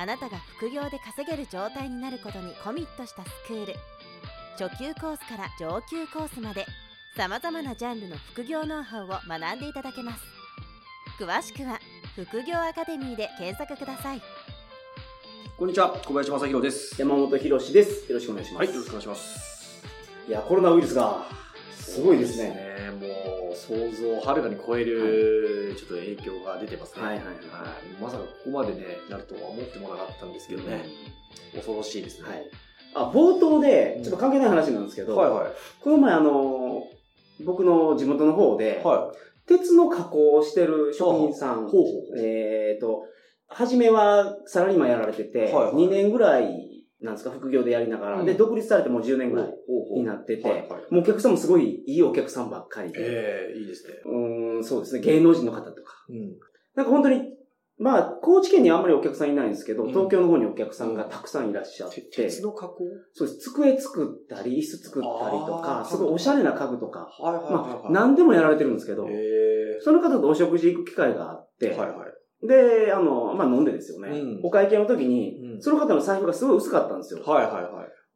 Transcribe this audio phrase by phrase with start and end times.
[0.00, 3.74] あなたが副業で稼げる状態になることにコミットしたスクール
[4.56, 6.66] 初級コースから上級コースまで
[7.16, 10.22] さまざまなジャンルの副業ノウハウを学んでいただけます
[11.18, 11.80] 詳しくは
[12.14, 14.22] 副業アカデミーで検索ください
[15.56, 16.94] こんにちは、小林正宏です。
[17.00, 18.08] 山本博史です。
[18.08, 18.66] よろしくお願いします。
[18.66, 19.82] はい、よろしくお願いします。
[20.28, 21.26] いや、コロナウイルスが、
[21.74, 22.50] すごいですね。
[22.50, 27.02] ねもう、想像をはるかに超える、ちょっと影響が出てますね。
[27.02, 27.34] はいはいはい
[28.00, 30.84] まさかここまでね、なるとは思ってもなかったんですけどね。
[31.54, 32.28] 恐ろしいですね。
[32.28, 32.50] はい。
[32.94, 35.52] あ、冒頭で、ちょっと関係ない話なんですけど、はいはい。
[35.80, 36.82] この前あの、
[37.44, 39.12] 僕の地元の方で、は
[39.46, 43.04] 鉄の加工をしてる職人さん、ほうほうほうえっ、と、
[43.48, 46.67] 初めはサラリーマンやられてて、はいはい2年ぐらい、
[47.00, 48.26] なんですか、副業でやりながら、うん。
[48.26, 49.30] で、独立されてもう10年い。
[49.30, 49.54] ぐらい
[49.94, 50.68] になってて、はいはい。
[50.90, 53.94] もうお客さんもすごいいいお客さんばっかりで、ええいいですね。
[54.04, 56.36] うーん、そうですね、芸能人の方とか、うん。
[56.74, 57.22] なんか本当に、
[57.80, 59.88] まあ、高知県にはあんまりお客さんいないんですけど、うん。
[59.90, 62.84] 東京の方にお客さんがたくさんいらっしゃって、鉄の加工？
[63.12, 63.38] そうです。
[63.50, 72.07] 机作ったり、椅子作ったりとあか、ーすごいおしゃれな家具とか、はいはいまあ、何でもやられてるんですけど、えその方とお食事行く機会があって、えはいはい。
[72.46, 74.10] で、あの、まあ飲んでですよね。
[74.10, 77.22] うんお会計の時に、うんその方の財布がすごい薄かったんですよ。
[77.24, 77.64] はいはいはい。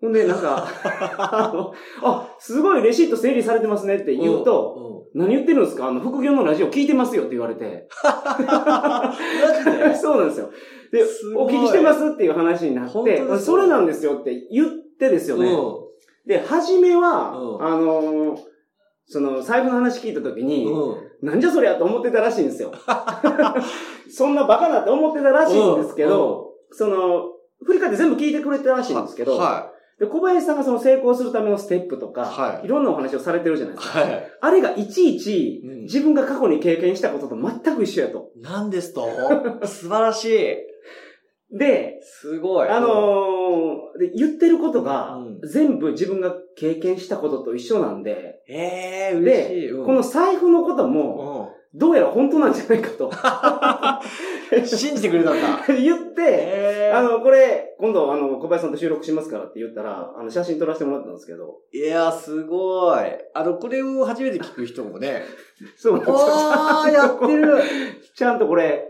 [0.00, 0.64] ほんで、なんか、
[1.18, 5.88] あの、あ、すごいレシート整理されてますねって言うと、うん、何言ってるんですか？
[5.88, 7.88] あの、副業のラジオ聞いてますよって言われて。
[8.46, 9.14] マ
[9.64, 9.94] ジで？
[9.98, 10.50] そうなんですよ。
[10.92, 15.48] で、すごいお聞きしてますっていう話になって本当です、かそれなんですよって言ってですよね。
[16.26, 18.38] で、初めは、うんあのー
[19.06, 20.96] その、財布の話聞いた時に、うん。
[21.22, 22.72] なんじゃそりゃと思ってたらしいんですよ。
[24.10, 27.30] そんなバカなって思ってたらしいんですけど、その、
[27.64, 33.78] 振り返って全部聞いてくれてたらしいんですけど、はで小林さんがその成功するためのステップとか、はいいろんなお話をされてるじゃないい。
[33.78, 34.00] ですか。
[34.00, 34.30] はい。
[34.40, 38.30] あれがいちいちうん自分が過去に経験したことと全く一緒やと。
[38.36, 39.06] なんですと？
[39.64, 40.56] 素晴らしい。
[41.52, 42.68] で、すごい。
[42.68, 43.62] あのー
[43.98, 49.70] で言ってることがうん全部自分が経験したことと一緒なんで、ええ嬉しい。
[49.70, 53.10] うんこの財布のことも、どうやら本当なんじゃないかと
[54.52, 55.64] うん、 信じてくれたんだ。
[55.74, 62.98] 言って、ええあの、これ、今度、あの、小林さんと収録しますからって言ったら、あの、写真撮らせてもらったんですけど、いや、すごい。
[63.32, 65.22] あの、これを初めて聞く人もね。
[65.76, 67.58] そうなんですよああ、やってる。
[68.14, 68.86] ちゃんとこれ、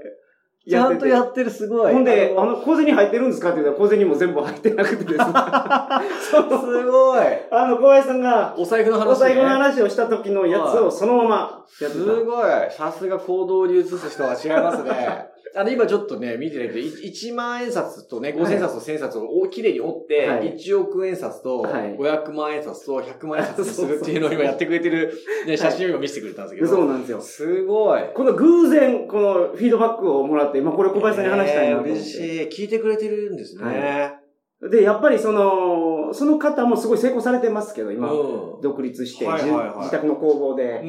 [0.69, 1.93] ちゃんとやっってる、すごい。
[1.93, 5.19] ほんで、あの、の、小銭入ってるんですかって言ったら、小銭も全部入ってなくてですね。
[6.31, 7.23] そうすごい。
[7.51, 9.11] あの、小林さんが、お財布の話、ね。
[9.11, 12.05] お財布の話をした時のやつをそのままやってた。
[12.05, 12.51] すごい。
[12.71, 15.32] さすが行動に移す人は違いますね。
[15.55, 25.13] あの、今ちょっとね、見てないけど、1万円札とね、5000円札と1000円札をきれいに折って、はい1億円札とはい500万円札と100万円札にするっていうのを今やってくれてる、
[25.47, 26.69] ね、写真を今見せてくれたんですけど。
[26.69, 27.21] そうなんですよ。
[27.21, 28.03] すごい。
[28.15, 31.91] この偶然、このフィードバックをもらって、今これ小林さんに話したいなと思って。
[31.91, 32.65] えー嬉しい。
[32.65, 33.65] 聞いてくれてるんですね。
[33.65, 40.83] はで、やっぱりその、その方もすごい成功されてますけど、今、うん独立して、自自宅の工房で。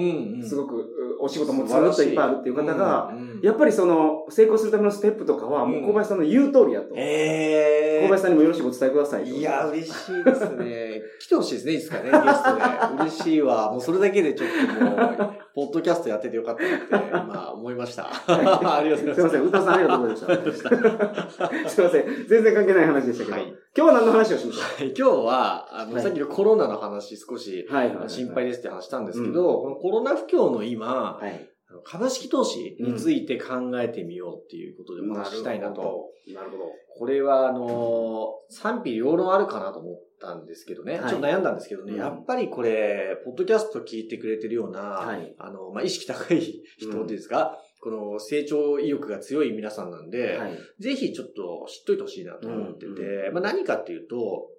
[0.43, 6.93] すごくうお仕事もずっといっぱいあるっていう方が、やっぱりその、成功するためのステップとかは、もう小林さんの言う通りやと。
[6.95, 8.05] えー。
[8.05, 9.29] 小林さんにもよろしくお伝えくださいと。
[9.29, 11.01] いや、嬉しいですね。
[11.19, 12.61] 来てほしいですね、いつかね、ゲストで。
[13.03, 13.71] 嬉しいわ。
[13.71, 18.09] もうそれだけでちょっともう、ポッドキャストやっててよかったなって、 今思いました。
[18.27, 19.13] ありがとうございます。
[19.15, 21.69] すいません、歌さんありがとうございました。
[21.69, 27.67] すいません、全然関係ない話でしたけど、はい今日は何の話をしましょ今日は、あの、はいさっきのコロナの話少し。
[28.07, 31.52] 心配ですって話したんですけど、このコロナ不況の今、はい。
[31.81, 36.09] 株式投資について考えてみようっていうことでお話ししたいなと。
[36.33, 36.63] なるほど。
[36.97, 40.99] これは、あの、賛否両論あるかなと思ったんですけどね。
[40.99, 41.93] はいちょっと悩んだんですけどね。
[41.93, 46.39] うんやっぱりこれ、ポッドキャスト聞いてくれてるような、はいあの、まあ、意識高い
[46.77, 50.57] 人っていうんですか、この成長意欲が強い皆さんなんで、はい。
[50.79, 54.49] ぜひちょっと知っといてほしいなと思ってて、うんまあ、何かっていうと、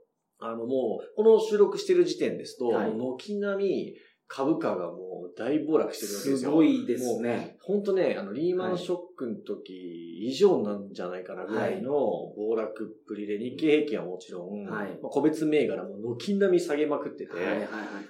[0.40, 3.94] あのもう、この収録してる時点ですと、軒並み
[4.26, 6.52] 株価がもう大暴落してるわけですすよ。
[6.52, 7.56] ごいですね。
[7.60, 9.72] 本当ね、あの、リーマンショックの時
[10.22, 17.68] 以上なんじゃないかなぐらいの暴落っぷりで、日経平均はもちろん、はいまあ個別銘柄も軒並み下げまくってて、はいはいはいは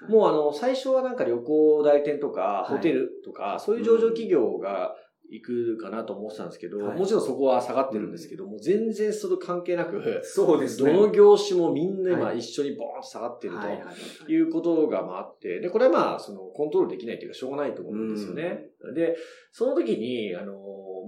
[0.09, 0.11] い。
[0.11, 4.95] もうあの、最初はなんか旅行代理店とか、はいホテルとか、そういう上場企業が、
[5.31, 6.99] 行くかなと思ってたんですけど、はい。
[6.99, 10.93] もちろんそこは下がってるんですけども、全然それ関係なく、そうですね。
[10.93, 12.39] どの業種もみんな今はい。
[12.39, 18.67] 一緒にボーンと下がってるということがまああって、で、これはまあ、その、コントロールできないというか、しょうがないと思うんですよね。
[18.95, 19.17] で、
[19.53, 20.55] その時に、あの、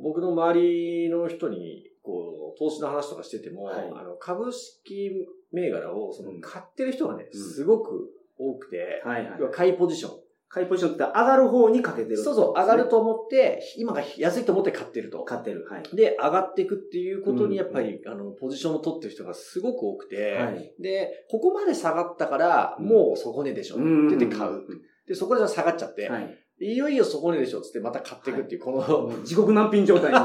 [0.03, 3.93] 僕の周りの人に、こう、投資の話とかしてても、はい。
[3.95, 5.11] あの、株式
[5.53, 7.41] 銘柄を、そのうん、買ってる人がね、うん。
[7.41, 9.37] すごく多くて、はいはい。
[9.39, 10.26] 要は買いポジション。
[10.49, 12.89] 買いポジションって上がる方にかけてる、そうそう、上がる。
[12.89, 15.25] と思って、今が安いと思って買ってると。
[15.25, 15.67] 買ってる。
[15.69, 15.97] はい。
[15.97, 20.75] で、上がっていくっていうことうんに、やっぱり、あの、ポジションを取ってる人がすごく多くて、はい。
[20.81, 23.77] で、ここまで下がったから、うんもう底値でしょ。
[23.77, 24.63] って言って買う。
[25.09, 26.46] で、そこで下がっちゃって、はい。
[26.59, 30.19] いよいよ底値でしょっつってまた買っていくっていう、この、地獄難品状態に。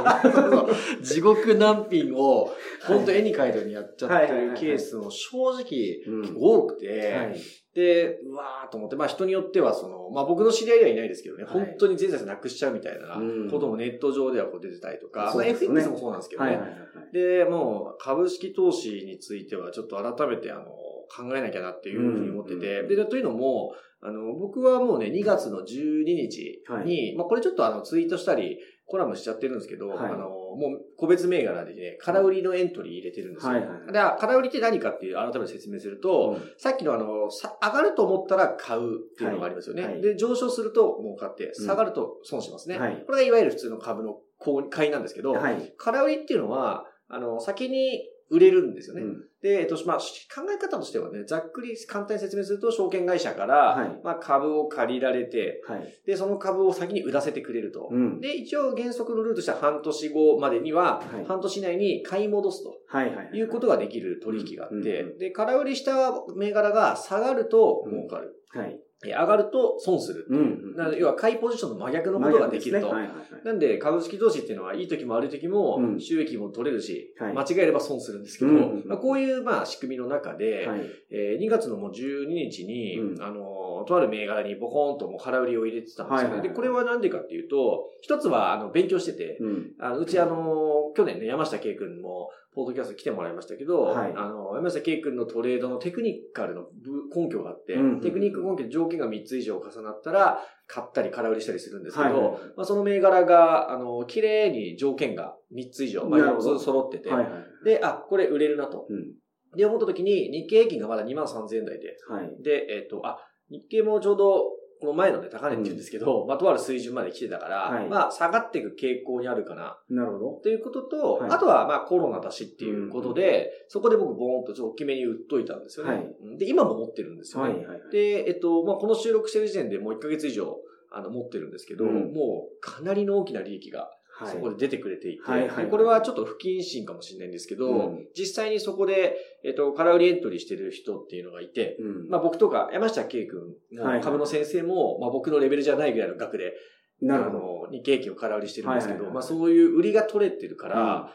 [1.04, 2.50] 地獄難品を、
[2.88, 6.02] 本当絵に描いたようにやっちゃってるケースも正直
[6.34, 7.36] 多くて、はい。
[7.74, 16.50] で、うわーと思って、まあ人によってはその、まあ僕の知り合いではいないですけどね、はい本当に全財産なくしちゃうみたいなうんこともネット上ではこう出てたりとか、まあ FX もそうなんですけどね。
[16.52, 17.14] はいはいはいはい。
[17.14, 20.66] で、もう株式投資についてはちょっと改めてあの、
[21.12, 22.88] 考えなきゃなっていうふうに思ってて、うん。
[22.88, 30.12] で、というのも、あの、僕はもうね、2月の12日に、まあこれちょっとあの、ツイートしたり、コラムしちゃってるんですけど、はい。
[30.12, 33.54] あの、もう個別銘柄でね、空売りのエントリー入れてるんですよ。
[33.54, 33.94] はいはいはい。
[33.94, 39.84] で、空売りって何かっていう改めて説明すると、さっきのあの、さ上がると思ったら買うっていうのがありますよね。
[39.84, 40.02] はいはい。
[40.02, 42.80] で、上昇すると儲かって、下がると損しますね。
[42.80, 43.04] はい。
[43.06, 45.74] これがいわゆる普通の株の購買いなんですけど、はい。
[45.78, 49.02] 空売りっていうのは、あの、先に売れるんですよね。
[49.02, 50.06] うんで、えっと、まあ、考
[50.54, 55.94] え方としてはね、ざっくり簡単に説明すると、証券会社から、はいまあ、株を借りられて、はい。
[56.06, 57.90] で、その株を先に売らせてくれると。
[57.92, 58.20] うん。
[58.20, 62.76] で、一応原則のルールとしては半年後までには、はい半年以内に買い戻すと。
[62.88, 63.30] はいはい。
[63.34, 68.36] いうことができる取引があって、で、空売りした銘柄が下がると儲かる。
[68.50, 68.80] はい。
[69.06, 70.28] え上がると損する。
[70.30, 70.76] うん。
[70.76, 72.88] なので要は買いポジションの真逆のことができると。
[72.88, 73.46] ねはいはいはい。
[73.46, 80.82] なんで、株式投資っていうのは、いい時も悪い時もう、ん収益も取れるし、はい間違えれば損するんですけど、うんまあ、こういう、まあ、仕組みの中で、はい。
[81.10, 83.51] えー2月のもう12日に、うんあの、
[83.86, 86.24] とある銘柄にボコーンともう空売りを入れてたんですよね。
[86.24, 89.72] はいはいはいで、これはなんでかっていうと、一つは、あの、勉強してて、うん。
[89.80, 107.66] あのうちあの、去年ね、山下圭君も、ポートキャスト来てもらいましたけど、はいあの、山下圭君のトレードのテクニカルのぶ根拠があって、うんテクニック根拠で条件が3つ以上重なったら、買ったり空売りしたりするんですけど、はいはいまあ、その銘柄が、あの、綺麗に条件が3つ以上、まあ、4なるほどつ揃ってて、はいはい。
[107.66, 108.86] で、あ、これ売れるなと。
[108.90, 109.14] うん。
[109.56, 112.44] で、思った時に、日経平均がまだ2万3000円台で、はい。
[112.44, 113.20] で、えっ、と、あ、
[113.52, 114.44] 日経もちょうど、
[114.80, 120.32] この前のね、高値って言うんですけど、まあ、とある水準まで来てたから、はいまあ、下がっていく傾向にあるかな、なるほど。
[120.42, 125.94] ということと、はいあとは、まあ、コロナだしっていうことで、そこで僕、ボーンとちょっと大きめに売っといたんですよね。
[125.94, 127.54] はいうんで、今も持ってるんですよね。
[127.54, 127.92] はいはいはい。
[127.92, 130.58] で、えっと、まあ、この収録してる時点でもう1ヶ月以上、
[130.92, 133.90] あの、持ってるんですけど、うんもう、かなりの大きな利益が、はい。
[134.26, 142.10] そこで出てくれていて、はいはいこれはちょっと不謹慎かもしれないんですけど、うん実際にそこで、えっと、空売りエントリーしてる人っていうのがいて、うん。
[142.10, 146.54] まあ僕とか山下圭君はいも株の先生も、まあ僕のレベルじゃないぐらいの額で、
[147.02, 147.38] なるほど。
[147.38, 151.12] あの、日経平均を空売りしてるんですけど、はいはいはいまあそういう売りが取れてるから、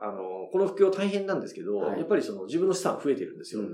[0.00, 3.62] うんあの、この副業大変なんですけど、はいやっぱりその自分の資産増えてるんですよ。
[3.62, 3.68] うん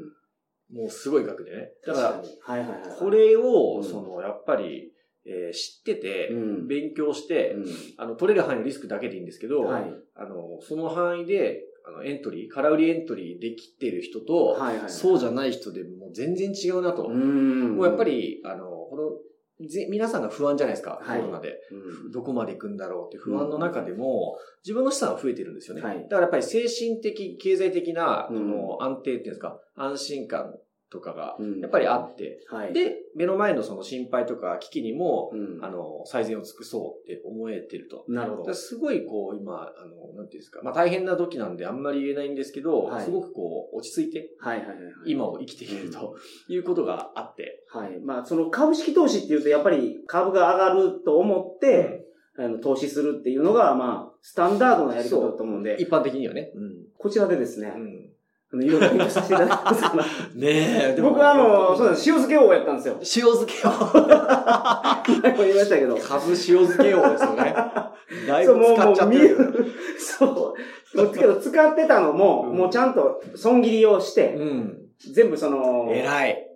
[0.72, 1.68] もうすごい額でね。
[1.86, 2.80] だから、確にはいはいはい。
[2.98, 4.91] これを、うんその、やっぱり、
[5.24, 7.64] えー知ってて、うん勉強して、うん
[7.98, 9.92] あの、取れる範囲のリスクだけでいいんですけど、はい。
[10.16, 14.90] あの、その範囲で、あの、エントリー、空売りエントリーできてる人と、はいはい。
[14.90, 17.06] そうじゃない人でもう全然違うなと。
[17.06, 17.76] うん。
[17.76, 21.60] もうやっぱ、り、あの、この、ぜ皆さんが不安じゃないですか、はいコロナで。
[21.70, 25.82] うんどこまで行くんだろうって不安の中でも、自分の資産は増えてるんですよね。
[25.82, 30.54] はいだからやっぱり精神的、経済的な、うんこの安定っていうんですか、安心感
[30.92, 38.04] とかが、うんやっぱりあって、はい。、で、目の前のその心配とか危機にも、うんあの、最善を尽くそうって思えてると。
[38.08, 38.52] なるほど。
[38.52, 44.92] すごいこう、今、あの、なんていうんですか、まあ大変な時なんであんまり言えないんですけど、はいすごくこう、落ち着いて、はいはいはいはい。
[45.06, 46.14] 今を生きていると
[46.48, 47.98] いうことがあって、はい。
[48.00, 52.06] まあ、その株式投資っていうと、やっぱり株が上がると思って、
[52.38, 56.52] あの、投資するっていうのが、まあ、スタンダードなやり方だと思うんで、一般的にはね。
[56.54, 56.86] うん。
[56.98, 58.01] こちらでですね、うん
[58.52, 60.04] あの、いろいろ勉強させていただきますから。
[60.36, 62.94] ねえ、僕はあの、そうです、塩漬け王やったんですよ。
[63.00, 63.70] 塩漬け王。
[65.22, 65.96] 前も言いましたけど。
[65.96, 67.54] 株塩漬け王ですよね。
[68.26, 69.28] だ いそう、ぶ使っちゃってる。
[69.28, 69.66] る。
[69.98, 70.54] そ
[70.94, 70.98] う。
[70.98, 74.78] もうけど、使ってたのも、うんもうちゃんと損切りをして、うん。
[75.14, 76.51] 全部その、偉い。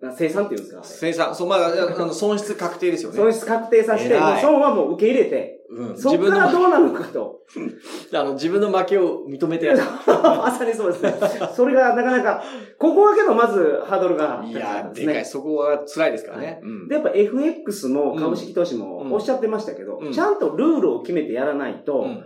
[0.00, 3.16] 生産っていうんですか生産、そう、まあ、あの、損失確定ですよね。
[3.16, 5.98] 損失確定させて、損はもう受け入れて、うん。
[5.98, 7.40] そこからどうなるのかと。
[8.14, 9.70] あの、自分の負けを認めて。
[10.06, 11.14] まさにそうですね。
[11.54, 12.42] それがなかなか、
[12.78, 15.24] ここはけどまずハードルが高いやでかい。
[15.26, 16.60] そこは辛いですからはね。
[16.62, 22.24] うんで、やっぱ FX も株式投資うんもおっしゃってましたけど、うんちゃんとルールを決めてやらないと、うん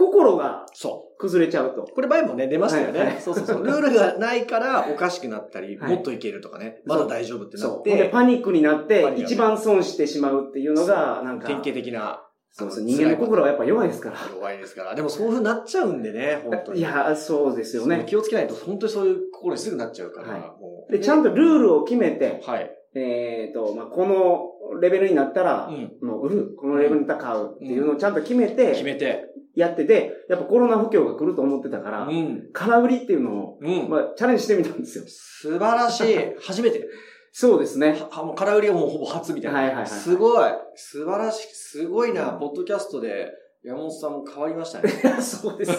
[0.00, 1.82] 心がそ崩れちゃうと。
[1.82, 1.86] う。
[1.94, 3.20] これ前もね、出ましたよはいはいね。
[3.20, 3.66] そうそうそう。
[3.66, 6.80] ルールがないからおかしくなったり、はいもっといけるとかね。
[6.86, 7.68] まだ大丈夫ってな。
[7.68, 12.22] っほんで、て、パニックになって一番損してしまうっていうのが、なんか、典型的な。
[12.52, 14.16] そうそう、人間の心はやっぱ弱いですから。
[14.34, 14.94] 弱いですから。
[14.94, 16.80] でもそういう風になっちゃうんでね、本当に。
[16.80, 18.04] いや、そうですよね。
[18.08, 20.28] 気をつけないと本当にそういう心にすぐなっちゃうから。
[20.28, 22.79] はいもうで、ちゃんとルールを決めて、はい。
[22.94, 25.92] えっと、まあ、このレベルになったらう、ん。
[26.06, 26.54] もう売る。
[26.56, 29.26] このレベルになったら買うっていうのをちゃんと決め決て、めて。
[29.54, 32.48] やってて、やっぱコロナ不況が来ると思ってたからう、ん。
[32.52, 33.88] 空売りっていうのを、うん。
[33.88, 35.04] まあ、チャレンジしてみたんですよ。
[35.06, 36.16] 素晴らしい。
[36.40, 36.88] 初めて。
[37.32, 37.96] そうですね。
[38.10, 39.58] はもう空売りはもうほぼ初みたいな。
[39.58, 40.50] はいはいはいすごい。
[40.74, 41.54] 素晴らしい。
[41.54, 42.32] すごいな。
[42.32, 43.30] うんポッドキャストで
[43.62, 44.90] 山本さんも変わりましたね。
[45.20, 45.76] そうですね。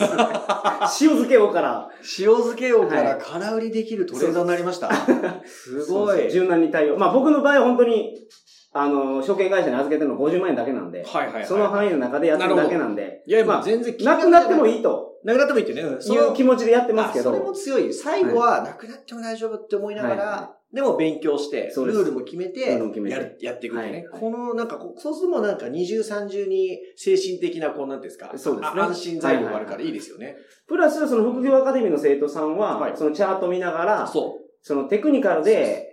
[1.02, 4.92] 塩漬けをから、塩漬け王かはら空売りできるトレードになりました。
[5.46, 6.30] すごい。
[6.30, 6.98] 柔軟に対応。
[6.98, 8.14] まあ僕の場合は本当に、
[8.74, 11.46] あの、証券会社に預けてるの50万円だけなんで、はいはいはい。
[11.46, 14.78] その範囲の中でやってるだけなんで、いや、ままああ全然なくなってもい。
[14.78, 15.84] いいとなくなってもいいってね。
[16.00, 17.92] そいうの気持ちでやってますけあそれもど、強い。
[17.92, 22.78] 最後はなくなっても大丈夫って思いながはいはら、でも勉強して、ルールも決めて、や
[23.20, 23.82] るやっていくね。
[23.82, 28.32] はいこの、なんかそうするとなんか二重三重に精神的な、こう、なんですか。
[28.38, 30.38] そうですねあ安心材料があるからいいですよね。
[30.68, 35.92] プラスその副業アカデミーの生徒さんは、はいそのチャート見ながら、そそのテクニカルで、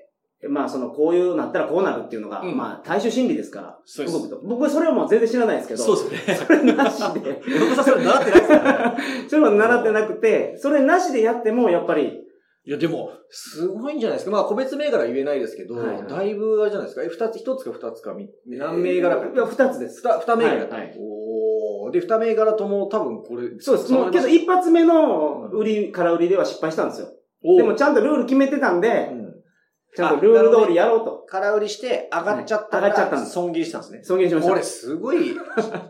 [0.48, 5.76] まあそのこういうなったらこうなるっていうのが、うんまあ大衆心理ですから、そうです僕はそれはもう全然知らないですけう。
[5.76, 6.34] ど、そうですね。
[6.36, 8.96] それなしで、横田さんそれ習ってないですからね。
[9.28, 12.20] それは習ってなくて、それなしでやってもやっぱり、
[12.68, 14.30] いや、でも、すごいんじゃないですか。
[14.30, 17.02] まあ、個別銘柄は言えないですけど、はいはいだいぶあれじゃないですか。
[17.02, 19.26] え、二つ、一つか二つか、み何銘柄か。
[19.26, 20.02] いや、二つです。
[20.02, 23.58] 二、二銘柄、はいはいおーで、二銘柄とも多分これ。
[23.58, 23.90] そうです。
[23.90, 27.08] もう、けど一発目の売り、から売りでは失敗したんですよ。
[27.56, 29.28] でもちゃんとルール決めてたんで、うん
[29.96, 31.24] ちゃんとルール通りやろうと。
[31.26, 34.04] 空売りして上がっちゃったはい上がっちゃったんです損切りしたんですね。
[34.04, 34.50] 尊厳しました。
[34.50, 35.34] これすごい、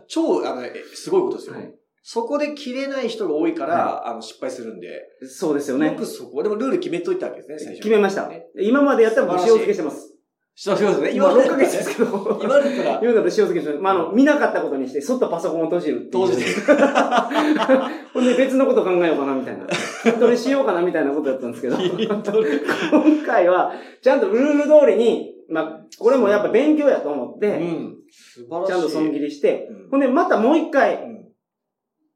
[0.07, 1.55] 超、あの、えすごいことですよ。
[1.55, 1.78] はい
[2.11, 4.99] そこで切れない人が多いから、あの、失敗するんで。
[5.27, 5.93] そうですよねよ。
[5.93, 7.79] くそこ、でもルール決めといたわけですね、最初に。
[7.81, 8.47] 決めましたね。
[8.59, 10.15] 今までやったら塩漬けしてます。
[10.55, 11.11] してますね。
[11.13, 12.07] 今6だったらヶ月ですけど。
[12.41, 13.81] 今だったら、今だと塩漬けしてます。
[13.83, 16.11] まあ、あの、見なかったことにして、そっとパソコンを閉じるっていう。
[16.13, 16.45] 当時で。
[18.11, 19.67] ほんで別のこと考えようかなみたいな。
[19.71, 21.77] 筋トレしようかなみたいなことやったんですけど。
[21.77, 27.97] 今回は、ちゃんとルール通りに、まあ、これもやっぱ勉強やと思って、うん。
[28.09, 28.71] 素晴らしい。
[28.71, 31.19] ちゃんと損切りして、うんほんでまたもう一回、うん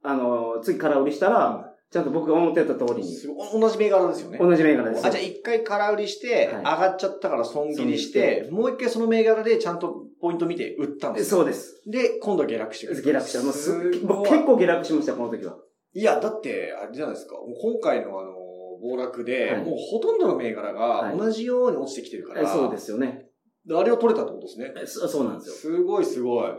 [0.04, 3.16] あの、次空売りしたら、ちゃんと僕が思ってた通りに、
[3.54, 4.40] 同じ銘柄ですよね。
[4.40, 5.06] 同じ銘柄です。
[5.06, 11.38] あ、じゃあ一回空売りして、はい上がっちゃったから損切りして、もう一回その銘柄でちゃんとポイント見て売ったんですよ。
[11.38, 11.84] そうです。
[11.86, 13.02] で、今度は下落してくる。
[13.04, 13.44] 下落した。
[13.44, 15.56] もうす僕結構下落しました、この時は。
[15.94, 17.36] いや、だって、あれじゃないですか。
[17.36, 18.34] もう今回のあの、
[18.82, 23.28] 暴落で、はいもうほとんどの銘柄はいが同じように落ちてきてるから、そうですよね。
[23.66, 24.74] であれを取れたってことですね。
[24.86, 25.56] そそうなんですよ。
[25.56, 26.52] すごいすごい。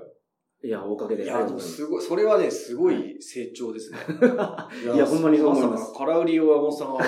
[0.65, 1.25] いや、おかげで。
[1.25, 3.99] いや、でもすごい、それはね、すごい成長ですね。
[4.95, 7.05] いやほんまにそう思います空売りを山本さんが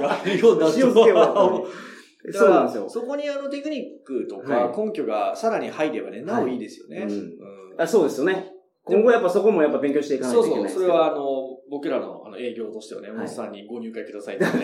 [0.00, 1.34] やるようになっぱりだから
[2.32, 2.88] そうなんですよ。
[2.88, 7.06] そこにあのテクニックとはか根拠がさらに入ればね、なおいいですよね。
[7.08, 7.12] う
[7.80, 8.52] あそうですよね。
[8.84, 10.54] 今後やっぱそこもやっぱ勉強していかないそうそう。
[10.54, 11.16] といけないですけどそれはあの、
[11.70, 14.50] 僕らのあの営業としてはね、い山本さんにご入会くださいってね。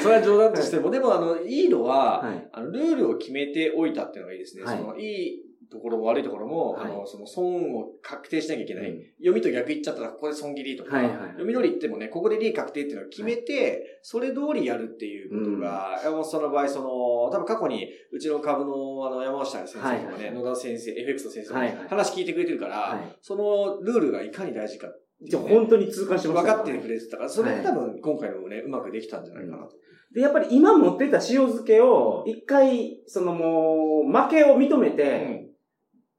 [0.00, 2.48] それは冗談としても、でもあの、いいのは、はい。
[2.52, 4.62] あの、ルールを決めておいたっていうのがいいですね。
[4.62, 6.90] はいその、いいところも悪いところも、はい。
[6.90, 8.90] あの、その損を確定しなきゃいけない。
[8.90, 9.02] うん。
[9.18, 16.88] 読みと逆言っちゃったら、ここで損切りとか、はいはい読み通り言ってもね、ここで利益確定っていうのを決めて、それ通りやるっていうことが、山本さんの場合、その、
[17.30, 20.34] 多分過去に、うちの株のあの、山下先生とかね、はいはい。
[20.34, 21.88] 野田先生、FX の先生もはいはい。
[21.88, 23.16] 話聞いてくれてるから、はい。
[23.22, 24.88] そのルールがいかに大事か
[25.22, 26.54] じゃあ本当に痛感しました。
[26.54, 29.72] 分かってくれてたから、それで多分今回のもね、うまくできたんじゃないかなと。
[30.14, 35.49] で、やっぱり今持ってた塩漬けを、一回、そのもう、負けを認めて、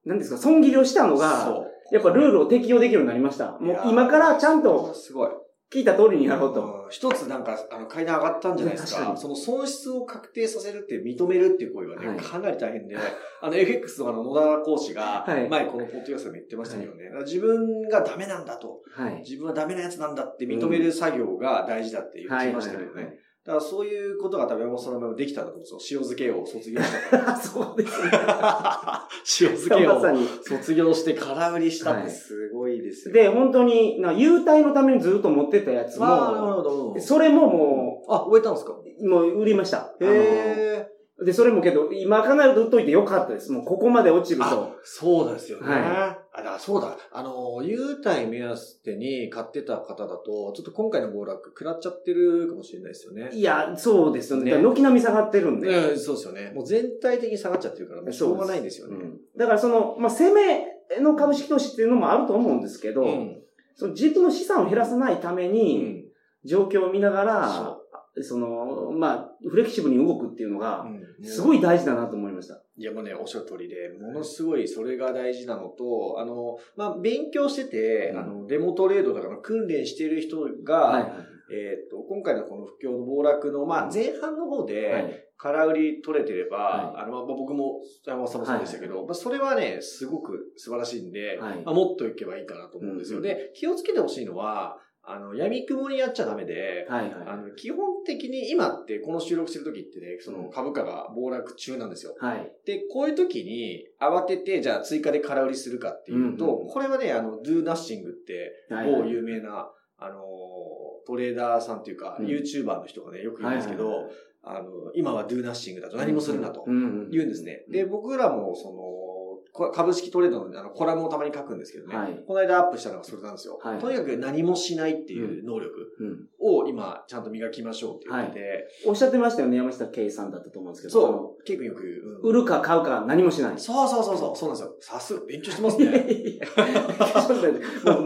[0.05, 1.65] 何ですか、損切りをしたのが。
[1.91, 3.57] やっぱルールを適用できるようになりました。
[3.59, 5.29] もう今からちゃんとすごい。
[5.73, 6.61] 聞いた通りにやろうと。
[6.61, 9.05] うん一つなんか、あの、階段上がったんじゃないですか？
[9.05, 12.97] かにその損失を確定させるって認めるっていう行為はね、はいかなり大変で、
[13.41, 19.19] あの、FX のあの、野田講師がはい、前このポッドキャストでも言ってましたけどね、自分がダメなんだと、はい。
[19.19, 22.51] 自分はダメなやつなんだって認める作業が大事だって言ってはい。
[22.51, 23.13] ましたけどはいね。
[23.43, 25.99] だからそういうことが多分山本さんの場合もできたんだと思うんですよ。
[25.99, 27.35] 塩漬けを卒業したから。
[27.41, 28.11] そうですね。
[29.41, 30.01] 塩漬けを。
[30.43, 33.13] 卒業して空売りしたってはいすごいいですよ。
[33.15, 36.61] で、本当に、な、優待のためにずっと持ってたやつああ、なるも、ほ
[36.93, 36.99] ど。
[36.99, 38.73] それももあ、終えたんですか？
[38.73, 39.95] う、もう売りました。
[39.99, 40.87] へえ。
[41.25, 43.51] で、それもけど、今考えると売っといてよかったです。
[43.51, 45.67] もうここまで落ちるあと。、そうですよね。
[45.67, 46.97] はあ、だそうだ。
[47.11, 53.29] あの、優待目安手に買ってた方だと、ちょっと今回の暴落食らっちゃってるかもしれないですよね。
[53.33, 54.57] いや、そうですよね。
[54.57, 55.67] 軒並み下がってるんで。
[55.67, 56.51] うん、そうですよね。
[56.55, 58.95] もう全体的に下がっちゃってるから、もうしょうがないんですよね。
[58.95, 60.67] うんだからその、まあ、攻め
[61.01, 63.41] の株式投資っていうのもあると思うんですけど、うん。
[63.75, 66.03] その自分の資産を減らさないためうに、ん。
[66.43, 67.77] 状況を見ながら、
[68.17, 71.25] そその、まあ、フレキシブルに動くっていうのが、うん。
[71.25, 72.61] すごい大事だなと思いました。
[72.77, 78.19] いやもうね、おっしゃる通りで、ものすごいそれが大事なのと、あの、まあ、勉強してて、うん。
[78.19, 81.11] あの、デモトレードとかの訓練している人が、はいはい。
[81.53, 85.27] えっ、と、今回のこの不況の暴落の、まあ、前半の方で、はい。
[85.37, 91.61] 空売り取れてれば、はあの、まあ、僕も、山本さんもそうでしたけど、まあ、それはね、すごく素晴らしいんで、はい。
[91.65, 93.17] まあ、もっといけばいいかなと思うんですよ。
[93.17, 93.23] うん。
[93.23, 97.13] で、気をつけてほしいのは、あの、闇雲にやっちゃダメで、はいはい。
[97.27, 102.15] あの、基本的に今ってこの収録してる時ってね、その株価が暴落中なんですよ。
[102.19, 102.51] はい。
[102.65, 116.77] で、こういう時に慌てて、じゃあ追加で空売りするかっていうと、うんうんこれはね、あの、do nothing って、はいはい某有名な、あのー、トレーダーさんっていうか、うん YouTuber の人がね、よく言うんですけど、はいはいはいあの、今は do nothing だと何もするなとうんう
[117.07, 117.63] ん言うんですね。
[117.69, 119.20] で、僕らも、その、こ
[119.53, 122.23] 株式トレードのあのコラムをたまに書くんですけどね、はい。
[122.25, 123.59] この間アップしたのがそれなんですよ。
[123.61, 123.79] はい。
[123.79, 125.93] とにかく何もしないっていう能力。
[125.99, 131.01] うんを今ちゃんと磨きましょうって言ってて、おっしゃってましたよね、山下圭さんだったと思うんですけど。
[131.01, 133.53] そう、結構よく、あの売るか買うか何もしない。
[133.57, 134.75] そうそうそうそう、そうなんですよ。
[134.79, 136.39] さすが、勉強してますね。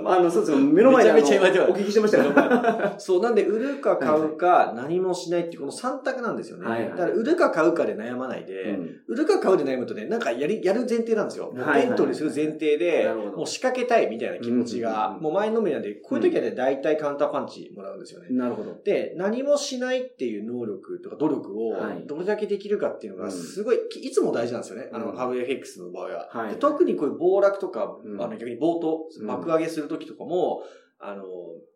[0.05, 0.57] あの、そうですよ。
[0.57, 2.31] 目の前でめちゃめちゃお聞きしてましたよ。
[2.97, 6.65] そう、なんで、売るか買うか、何もしないっていうこの3択なんですよね。
[6.65, 11.51] はいはいだから、売るか買うかで悩まないで、うん売るか買うで悩むとね、なんかやり、やる前提なんですよ。
[11.51, 18.25] もうはいはいエントリーする前提で、もう仕掛けたいみたいな気持ちうんうんがう、んもう前のめりなんで、こういう時はね、大体カウンターパンチもらうんですよね。
[18.32, 18.75] なるほど。
[18.84, 24.89] で、何もしないっていう能力とか努力をはいどれだけできるかっていうのがうんすごい、いつも大事なんですよね。
[24.94, 26.29] あの、うんハブ FX の場合は。
[26.32, 30.63] はいで特にこういう暴落とか、うんあの逆に暴騰うん、爆上げする時とかも、
[31.00, 31.24] あの、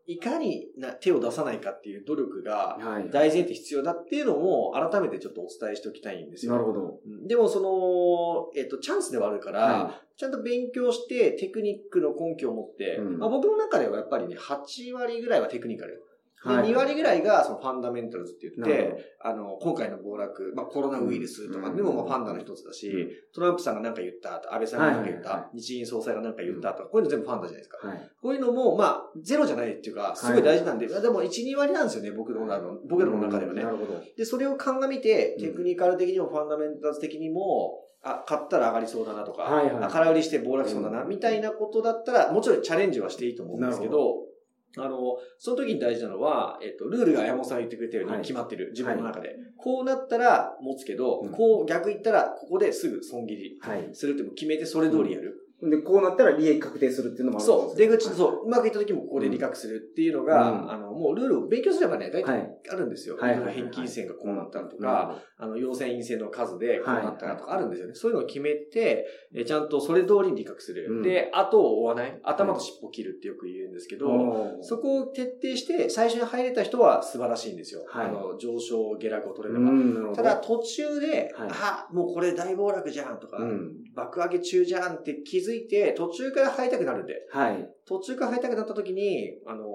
[0.08, 3.10] いかにな手を出さないかっていう努力がはい。
[3.12, 6.54] 大前提必要だっていうのも改めてちょっとお伝えしておきたいんですよ。
[6.54, 7.00] なるほど。
[7.06, 16.04] うんでもその、えっと、チャンスではあるから、はちゃんと勉強してテクニックの根拠を持って、うんまあ、僕の中ではやっぱりね、8割ぐらいはテクニカル。
[16.46, 16.70] で、はい。
[16.70, 21.96] 2割ぐらいがそのファンダメンタルズって言って、あの、今回の暴落、まあコロナウイルスとかでもうん。
[21.98, 23.10] まあファンダの一つだし、うん。
[23.34, 27.88] トランプさんが何か言ったと、安倍さんが何か言った、日銀総裁が何か言ったとか、こういうの全部ファンダじゃないですか。
[27.88, 28.12] はい。
[28.22, 33.64] こういうのも、まあ、ゼロじゃないっていうか、すごい大事なんで、でも1、2割なんですよね、僕の、あの、僕らの中ではね。
[33.64, 33.70] な。
[33.70, 34.02] るほど。
[34.18, 35.46] で、それを鑑みて、うん。
[35.46, 39.84] テクニカル的にもファンダメンタルズ的にも、あ、買ったら上がりそうだなとか、はいはい。
[39.84, 41.10] あ空売りして暴落しそうだな、うん。
[41.10, 44.29] みたいなことだったら、もちろんチャレンジはしていいと思うんですけなど、
[44.78, 49.36] あの、その時に大事なのは、えっと、ルールが山本さんが言ってくれたようにはい決まってる、自分の中で。
[49.58, 53.90] こうなったら持つけど、うんこう逆言ったら、ここですぐ損切りはい。
[53.94, 55.49] するって決めてそれ通りやる。
[55.62, 57.78] で、こうなったら利益確定するっていうのもあるそう。
[57.78, 58.14] 出口、う。
[58.14, 58.46] そう。
[58.46, 62.60] うまくいった時もここで理覚するっていうのが、うんあの、もうルールを勉強すればね、大体はい。
[62.72, 63.18] あるんですよ。
[63.18, 67.94] はい返金線がこうなったらとか、あの、陽性陰性の数でこうなったらとかあるんですよね。
[67.96, 70.88] そういうのを決めて、えちゃんとそれ通りに理覚する。
[70.90, 72.20] うんで、後を追わない。
[72.24, 74.60] 頭と尻尾を切るってよく言うんですけど。
[74.62, 77.86] そこを徹底して最初に入れた人は素晴らしいんですよ。
[77.88, 79.66] はいあの、上昇、下落を取うれれ
[80.10, 80.16] ば。
[80.16, 83.76] ただ、途中で、はいあ、もうこれ大暴落じゃんとか、うん。
[83.96, 87.28] 爆上げ中じゃんって気づいて、途中から入りたくなるんで。
[87.32, 87.70] はい。
[87.86, 89.66] 途中から入りたくなった時に、あの、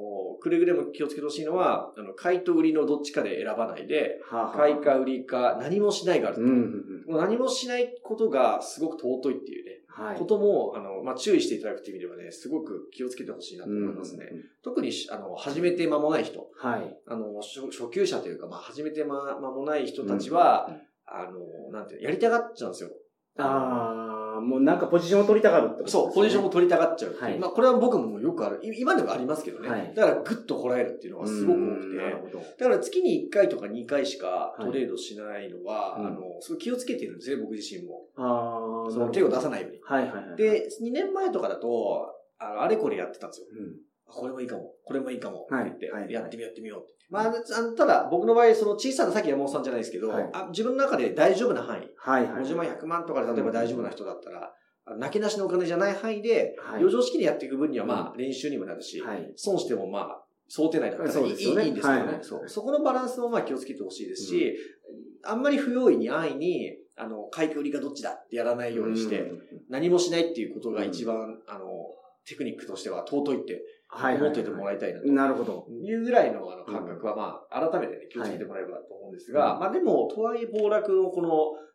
[0.40, 6.42] くれぐれも気をつけてほしいのは、あの、買いと売りのどっちかで選ばないで、はあはあ買いか売りか何もしないがあると。
[6.42, 6.56] うんうんう
[7.10, 7.12] ん。
[7.12, 10.18] もう何もしないことがすごく尊いっていうね、はい。
[10.18, 14.28] ことも、あの、まあ、注意していただくっていう意味ではね、すごく気をつけてほしいなとうん思いますね。
[14.62, 16.96] 特にし、あの、始めて間もない人、はい。
[17.06, 22.90] あの、初初級者というか、まあ、始めて間間もない人たちは、うんあの、なんていうのやりたがっちゃうんですよ。
[23.36, 28.60] ああ、もうなんかポジションを取りたがるってことねそう、ポジションを取りたがっちゃうはいまあ、これは僕もよくある。
[28.62, 29.68] い今でもありますけどね。
[29.68, 32.54] はいだから、ぐっとこらえるっていうのがすごく多くて。
[32.58, 38.02] だから月に1回とか2回しかはいトレードしないのは、うんあの、すごい気をつけてるんですね、僕自身も。
[38.16, 39.54] ああ、その手を出さない。
[39.54, 39.80] ないように。
[39.82, 43.46] はいはいはい。、で、2年前とかだと、あの、あれこれやってたんですよ。
[43.50, 43.76] うん。
[44.06, 45.70] あこれもいいかも、これもいいかも、はい。
[45.70, 46.12] って言って、はい。
[46.12, 46.94] やってみようやってみようって。
[47.10, 47.32] まあ、
[47.76, 50.30] ただ、僕の場合、その小さな、さっき山本さんじゃないですけど、はい。
[50.32, 52.42] あ自分の中で大丈夫な範囲、はいはい。
[52.44, 54.52] 50万、100万とかで例えば大丈夫な人だったら、
[54.86, 56.78] あなけなしのお金じゃない範囲で、はい。
[56.78, 59.32] 余剰式でやっていく分には、まあ、練習にもなるし、はい。
[59.36, 61.64] 損してもまあ、想定内だったらいい,、そうですよね。
[61.64, 62.48] いいんですけどね、はいそう。
[62.48, 64.54] そこのバランスもまあ気をつけてほしいですし、
[65.22, 69.42] あんまり不用意に安易に、あの、買いか売りがどっちだってやらないようにして、うん。
[69.68, 71.66] 何もしないっていうことが一番、あの、
[72.26, 75.06] テクニックとしては尊いってはい思っててもらいたいなと。
[75.06, 75.66] なるほど。
[75.82, 81.28] いうぐらいのあの感覚は、まあ、改めてね、気をつけてもらえればと思うんですが、まあでも、とはいえ暴落のこの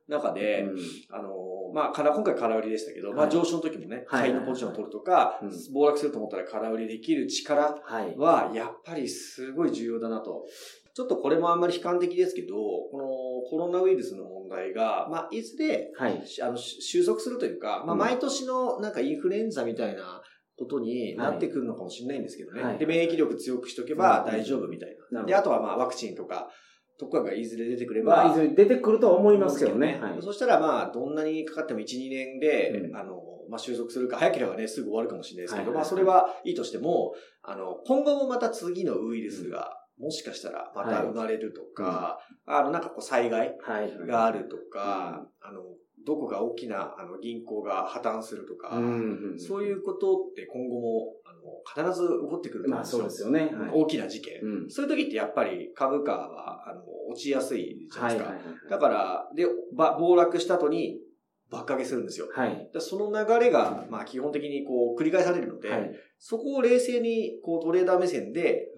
[0.10, 0.78] 中で、うん。
[1.12, 1.30] あの、
[1.74, 7.76] まあ、から今回空売りでしたけど、まあはい上昇の時もね、はい買いのポジションを取るとかうん、暴落すると思ったら空売りできる力
[8.18, 10.46] はやっぱりすごい重要だなと。
[10.96, 16.28] ちょっとこれもあんまり悲観的ですけど、このコロナウイルスの問題が、まあ、いずれ、はい。
[16.28, 18.00] しあの、し収束するというか、まあ、うん。
[18.00, 20.22] 毎年のなんかインフルエンザみたいな
[20.60, 22.62] ことになってくるのかもしれないんですけどね。
[22.62, 25.24] はいで、免疫力強くしとけば大丈夫みたいな。
[25.24, 26.50] で、あとはまあ、ワクチンとか、
[27.00, 30.00] とかがいずれ出てくれば、まあ、いずれ出てくるとは思いますけどね。
[30.02, 30.22] はい。
[30.22, 44.08] そしたらまあ、どんなにかかっても1、2年で、うんあの、まあ、収束するか、早ければね、すぐ終わるかもしれないですけど、はいまあ、それはいいとしても、あの、今後もまた次のウイルスが、もしかしたらまた生まれるとか、あの、なんかこう災害はい。
[44.08, 45.62] があるとか、あの、
[46.06, 49.36] どこか大きなあの銀行が破綻するとか、うん。
[49.38, 53.00] そういうことって今後も、あの、必ず起こってくると思まあ、うんですよ。
[53.00, 53.66] そうですよね。
[53.66, 53.72] はい。
[53.74, 54.42] 大きな事件。
[54.42, 54.70] うん。
[54.70, 58.30] そういう時ってやっぱり株価は、あの、落ちやすいじゃなですか。
[58.30, 58.70] はいいはいはい。
[58.70, 61.00] だから、で、ば暴落した後に
[61.50, 62.28] 爆上げするんですよ。
[62.34, 62.70] はい。
[62.72, 65.92] でその流れが、まあ基本的にこう繰り返されるので、はい。
[66.18, 68.69] そこを冷静にこうトレーダー目線で、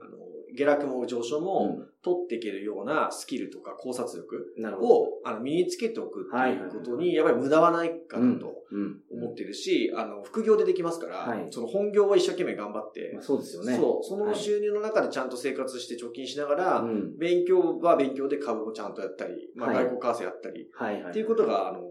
[0.56, 4.54] 下落も上昇もう取っていけるようなスキルとか考察力。
[4.82, 9.02] をあの身につけておくってはいいうことに、やっぱり無駄はないかなとうん。
[9.12, 13.76] 思ってるし、あの、副業でできますから、はいその本業は一生懸命頑張ってまあ、、そうですよね。
[13.76, 17.18] そう、そのはい収入の中でちゃんと生活して貯金しながら、うん。
[17.18, 20.70] 勉強は勉強で株をちゃんとやったり、まあ、はい外国為替やったり。
[21.10, 21.82] っていうことが、あの、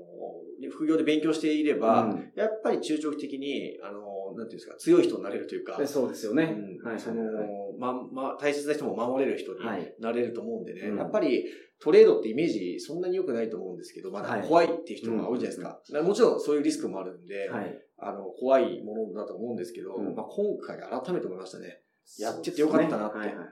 [0.70, 6.56] 副業で勉強していれば、うんやっぱり中長期的に、あの、なんていうんですか、強い人になれるというか、でそうですよね。
[6.98, 7.46] そのはい、
[7.80, 9.94] ま、ま、大切な人も守れる人にはい。
[9.98, 10.98] なれると思うんでね、うん。
[10.98, 11.46] やっぱり
[11.80, 14.46] トレードってイメージそんなに良くないと思うんですけど、まだはい。
[14.46, 15.68] 怖いっていう人が多いじゃないですか。
[15.68, 17.78] だからもちろんそういうリスクもあるんで、はい。
[17.98, 20.14] あの、怖いものだと思うんですけど、うん。
[20.14, 21.80] まあ、今回改めて思いましたね。
[22.18, 23.18] やっててよかったなって。
[23.18, 23.46] はいはいはい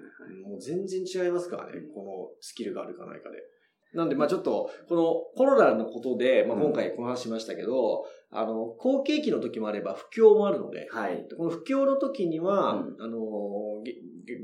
[0.45, 3.39] もう全然違いますからね、このスキルがあるかないかで。
[3.95, 11.27] なんで、まあちょっと、このコロナのことで、まあうん今回この話しましたけど、あの、好景気の時もあれば不況もあるので、はい。
[11.37, 13.19] この不況の時には、うんあの、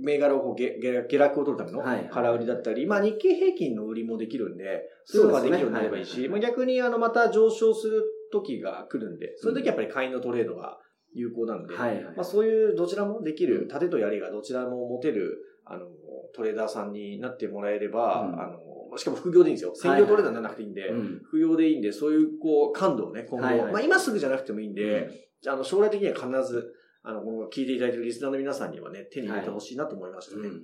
[0.02, 8.02] 銘柄をこうげげ下落を取るためのはい空売りだったり、まあ日経平均の売りもできるんで、そういうのができるようになればいいし、ねまあ逆にあのまた上昇する
[8.32, 10.78] 時が来るんで、そういう時はやっぱり買いのトレードが
[11.14, 12.02] 有効なんで、はい。
[12.16, 15.86] まあ、そういうどちらもできる、盾と槍がどちらも持てる、あの、
[16.34, 18.58] トレーダーさんになってもらえれば、うんあの、
[18.96, 19.72] しかも副業でいいんですよ。
[19.74, 21.20] 専業トレーダーにならなくていいんで、うん。
[21.24, 25.08] 副業でいいんで、そういう、こう、感度をね、今後、はいはいまあ、今すぐじゃなくてもいいんで、
[25.46, 30.42] あの、将来的には必ず、あの、この聞いていただいているリスナーの皆さんにはね、手に入れてほしいなと思いましたね。
[30.42, 30.62] はいはい。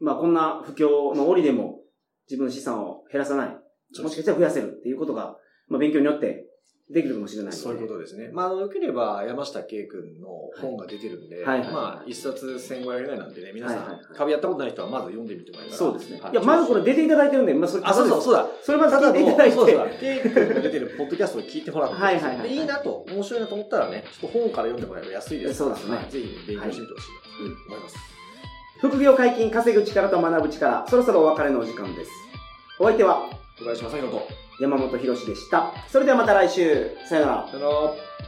[0.00, 1.80] まあ、こんな不況の折でも
[2.28, 3.48] 自分の資産を減らさない。
[4.02, 5.36] もしかしたら増やせるっていうことが、
[5.68, 6.47] まあ、勉強によって
[6.90, 7.56] できるかもしれないので。
[7.58, 8.30] そういうことですね。
[8.32, 15.78] まあ、あの、よければ、山下圭君の本が出てるんで、はいはいはいまあ、一冊1500円ぐらいなんでね、皆さん、はいはいはい株やったことない人はまず読んでみてもらえたら。
[15.78, 16.20] そうですね。
[16.20, 18.46] はいいや、まずこれ出ていただいてるんで、まあ、それあ、そうそう、そうだ。
[18.62, 19.56] それまず聞いていただいて。
[19.56, 27.96] そうだ、ケイ君が出てるポッドキャストを聞いてもらって、はいはいはいで、いいなと、面白いなと思ったらね、ちょっと本から読んでもらえば安いですから、そうですねはいぜひね、勉強してみてほしいなと思います。
[28.80, 32.10] 副業解禁、稼ぐ力と学ぶ力、そろそろお別れのお時間です。
[32.78, 35.72] お相手は小林正宏と、山本博史でした。
[35.88, 36.96] それではまた来週。
[37.08, 37.48] さよなら。
[37.48, 38.27] さよなら。